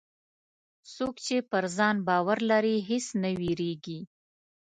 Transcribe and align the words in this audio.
څوک 0.95 1.15
چې 1.25 1.35
پر 1.51 1.63
ځان 1.77 1.95
باور 2.07 2.37
لري، 2.51 2.75
هېڅ 2.89 3.05
نه 3.21 3.29
وېرېږي. 3.39 3.99